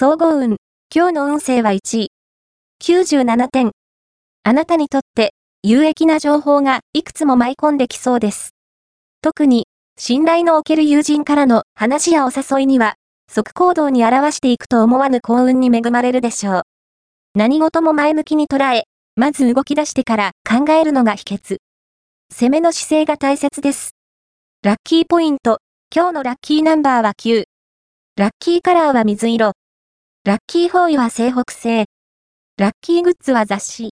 [0.00, 0.58] 総合運。
[0.94, 2.12] 今日の運勢は1位。
[2.80, 3.72] 97点。
[4.44, 5.32] あなたにとって
[5.64, 8.50] 有益な情報がいくつも舞い込んできそうです。
[9.22, 9.66] 特に、
[9.98, 12.94] 信頼のおける友人からの話やお誘いには、
[13.28, 16.62] 即行動に表していくと思わぬ幸運に恵まれるでしょう。
[17.34, 18.84] 何事も前向きに捉え、
[19.16, 21.56] まず動き出してから考えるのが秘訣。
[22.32, 23.96] 攻めの姿勢が大切です。
[24.62, 25.58] ラッキーポイント。
[25.92, 27.46] 今日のラッキーナンバーは9。
[28.16, 29.54] ラッキーカラーは水色。
[30.28, 31.86] ラッキーフォーイは西北西。
[32.58, 33.94] ラッキーグッズは雑誌。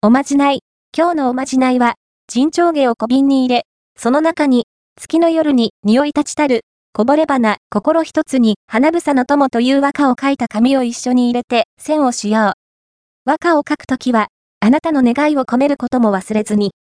[0.00, 0.60] おまじない。
[0.96, 4.64] 今日のおまじないは、沈丁毛を小瓶に入れ、その中に、
[4.96, 6.62] 月の夜に匂い立ちたる、
[6.94, 12.52] こぼれ花、心一つに、花房の友という和歌を書いた紙を一緒に入れて、線をしよう。
[13.26, 14.28] 和歌を書くときは、
[14.60, 16.72] あなたの願いを込めることも忘れずに。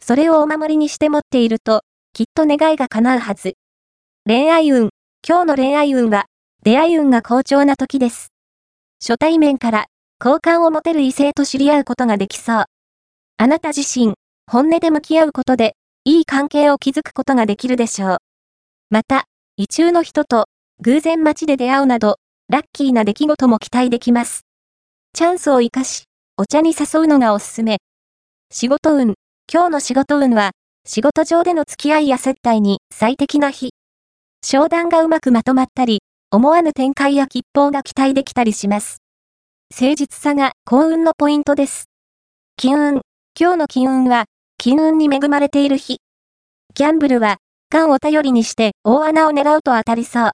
[0.00, 1.82] それをお守りにして持っていると、
[2.14, 3.52] きっと願いが叶うはず。
[4.24, 4.88] 恋愛運。
[5.28, 6.24] 今日の恋愛運は、
[6.64, 8.32] 出会い運が好調な時です。
[8.98, 9.84] 初対面から、
[10.18, 12.64] 好感を持てる異性と知り合うことができそう。
[13.36, 14.14] あなた自身、
[14.50, 18.16] 本音で向き合うことで、いい関係を築くことができるでしょう。
[18.88, 19.26] また、
[19.58, 20.46] 異中の人と、
[20.80, 22.16] 偶然街で出会うなど、
[22.48, 24.46] ラッキーな出来事も期待できます。
[25.12, 26.04] チャンスを活かし、
[26.38, 27.76] お茶に誘うのがおすすめ。
[28.50, 29.16] 仕事運。
[29.52, 30.52] 今日の仕事運は、
[30.86, 33.74] 仕事上での付き合いや接待に最適な日。
[34.42, 36.00] 商談がうまくまとまったり、
[36.34, 38.96] 思わぬ展開や吉報が期待できたりします。
[39.72, 41.84] 誠実さが幸運のポイントです。
[42.56, 43.02] 金運。
[43.38, 44.24] 今日の金運は、
[44.58, 45.98] 金運に恵まれている日。
[46.74, 47.36] ギャンブルは、
[47.70, 50.30] 缶を頼りにして大穴を狙うと当たりそう。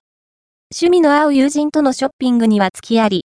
[0.74, 3.18] 趣味の合う友人とのショッピングには付き合り、